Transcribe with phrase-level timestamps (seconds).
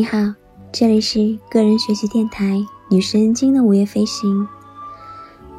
[0.00, 0.16] 你好，
[0.72, 2.58] 这里是个人学习电台
[2.88, 4.48] 女神经的午夜飞行。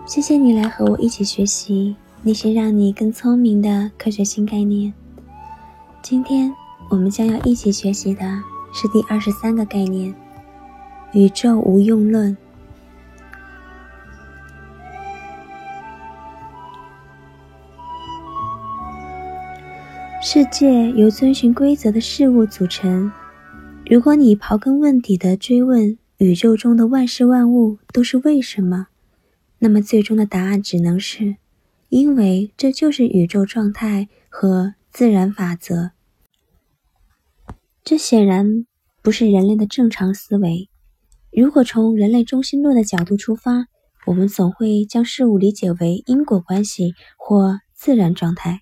[0.03, 4.91] 谢谢你来和我一起学习那些让你更聪明的科学新概念。
[6.01, 6.51] 今天
[6.89, 8.23] 我们将要一起学习的
[8.73, 10.11] 是第二十三个概念——
[11.13, 12.35] 宇宙无用论。
[20.19, 23.11] 世界由遵循规则的事物组成。
[23.91, 28.87] 如果你刨根问底的追问宇宙中的万事万物都是为什么，
[29.59, 31.35] 那么最终的答案只能是，
[31.89, 35.91] 因为这就是宇宙状态和自然法则。
[37.83, 38.65] 这显然
[39.01, 40.69] 不是人类的正常思维。
[41.29, 43.65] 如果从人类中心论的角度出发，
[44.05, 48.61] 我们总会将事物理解为因果关系或自然状态。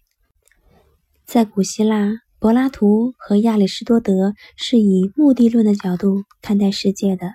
[1.23, 2.21] 在古希腊。
[2.39, 7.33] 柏拉图和亚里士多德是以目的论的角度看待世界的，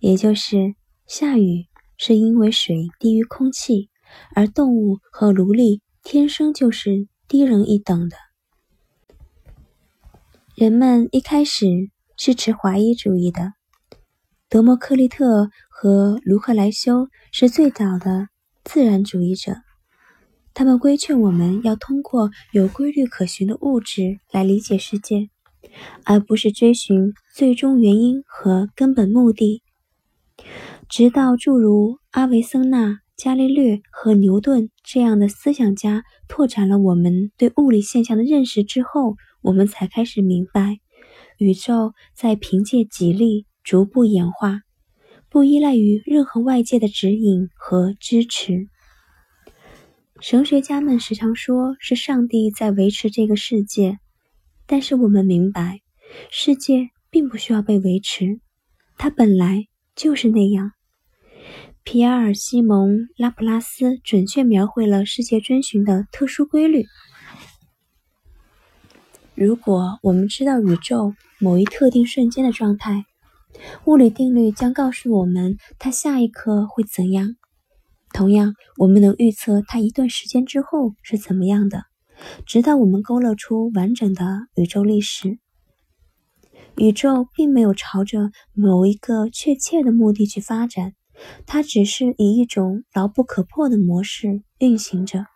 [0.00, 0.74] 也就是
[1.06, 3.90] 下雨是因为水低于空气，
[4.34, 8.16] 而动物和奴隶天生就是低人一等的。
[10.56, 11.66] 人们一开始
[12.16, 13.52] 是持怀疑主义的，
[14.48, 18.26] 德谟克利特和卢克莱修是最早的
[18.64, 19.54] 自然主义者。
[20.54, 25.28] 他们规劝我们要通过有规律可循的物质来理解世界，
[26.04, 29.62] 而不是追寻最终原因和根本目的。
[30.88, 40.78] 直到诸如阿维森纳、伽利略和牛顿这样的思想家拓展了我们对物理现象的认识之后，我们才开始明白，
[41.38, 44.60] 宇宙在凭借己力逐步演化，
[45.28, 48.68] 不依赖于任何外界的指引和支持。
[50.26, 53.98] 神学家们时常说是上帝在维持这个世界，
[54.66, 55.82] 但是我们明白，
[56.30, 58.40] 世界并不需要被维持，
[58.96, 60.72] 它本来就是那样。
[61.82, 66.86] 皮埃尔·西蒙·拉普拉斯准确描绘了世界遵循的特殊规律。
[69.34, 73.04] 如果我们知道宇宙某一特定瞬间的状态，
[73.84, 77.36] 物理定律将告诉我们它下一刻会怎样。
[78.14, 81.82] 同样，我们能预测它一段时间之后是怎么样的，
[82.46, 85.40] 直到我们勾勒出完整的宇宙历史。
[86.76, 90.92] 宇宙并没有朝着某一个确切的目的去发展，
[91.44, 95.26] 它只是以一种牢不可破的模式运行着。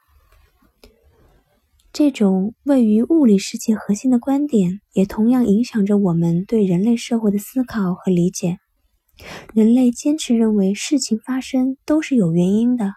[1.93, 8.59] 这种位于物理世界核心的观点，也同样影响着我们对人类社会的思考和理解。
[9.55, 12.95] 人类坚持认为事情发生都是有原因的，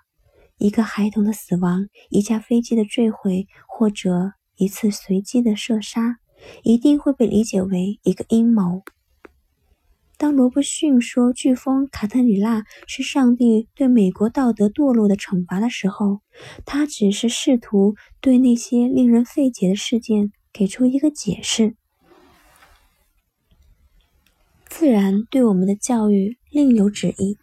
[0.58, 6.18] 一个孩童的死亡、一架飞机的坠毁或者一次随机的射杀，
[6.64, 8.84] 一定会被理解为一个阴谋。
[10.18, 16.20] 当罗伯逊说飓风卡特里娜是上帝对美国道德堕落的惩罚的时候，
[16.64, 21.76] 他只是试图对那些令人费解的事件给出一个解释。
[24.74, 27.38] 自然对我们的教育另有旨意。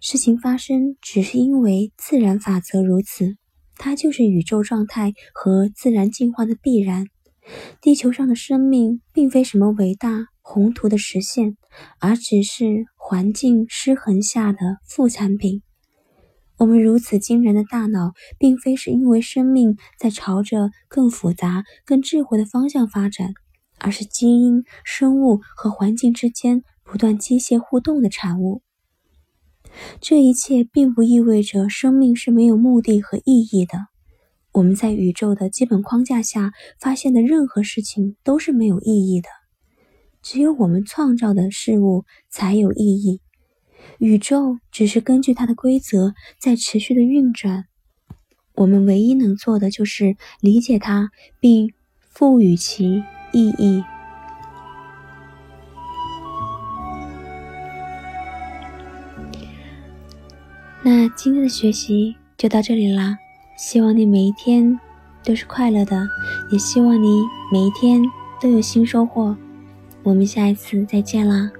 [0.00, 3.36] 事情发生只是因为自然法则如此，
[3.76, 7.06] 它就是宇宙状态和自然进化的必然。
[7.82, 11.56] 地球上的生命并非什么伟大宏图的实现，
[11.98, 15.60] 而只是环境失衡下的副产品。
[16.56, 23.34] 我们如此惊人的大脑，并非是因为生命在朝着更复杂、更智慧的方向发展。
[23.84, 28.62] 而是基因、生物和环境之间不断机械互动的产物。
[30.00, 33.88] 这一切并不意味着生命是没有目的和意义的。
[34.52, 39.28] 我们在宇宙的基本框架下发现的任何事情都是没有意义的，
[40.22, 43.20] 只有我们创造的事物才有意义。
[43.98, 47.66] 宇宙只是根据它的规则在持续的运转。
[48.54, 53.02] 我们唯一能做的就是理解它，并赋予其。
[53.34, 53.82] 意义。
[60.82, 63.18] 那今天的学习就到这里啦，
[63.56, 64.78] 希望你每一天
[65.24, 66.06] 都是快乐的，
[66.50, 68.02] 也希望你每一天
[68.40, 69.36] 都有新收获。
[70.02, 71.50] 我们下一次再见啦！